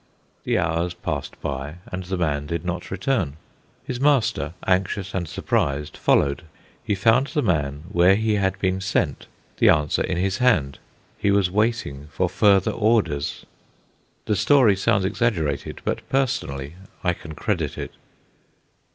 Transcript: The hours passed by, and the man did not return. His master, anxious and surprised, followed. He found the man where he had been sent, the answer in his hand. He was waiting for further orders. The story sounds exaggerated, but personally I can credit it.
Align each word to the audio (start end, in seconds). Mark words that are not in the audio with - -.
The 0.45 0.57
hours 0.57 0.95
passed 0.95 1.39
by, 1.41 1.75
and 1.91 2.03
the 2.05 2.17
man 2.17 2.47
did 2.47 2.65
not 2.65 2.89
return. 2.89 3.37
His 3.83 3.99
master, 4.01 4.55
anxious 4.65 5.13
and 5.13 5.27
surprised, 5.29 5.95
followed. 5.95 6.41
He 6.83 6.95
found 6.95 7.27
the 7.27 7.43
man 7.43 7.83
where 7.91 8.15
he 8.15 8.33
had 8.33 8.57
been 8.57 8.81
sent, 8.81 9.27
the 9.57 9.69
answer 9.69 10.01
in 10.03 10.17
his 10.17 10.39
hand. 10.39 10.79
He 11.19 11.29
was 11.29 11.51
waiting 11.51 12.07
for 12.11 12.27
further 12.29 12.71
orders. 12.71 13.45
The 14.25 14.35
story 14.35 14.75
sounds 14.75 15.05
exaggerated, 15.05 15.81
but 15.85 16.01
personally 16.09 16.73
I 17.03 17.13
can 17.13 17.35
credit 17.35 17.77
it. 17.77 17.91